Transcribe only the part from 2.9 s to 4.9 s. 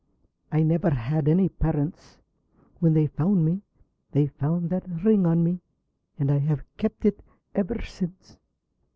they found me they found that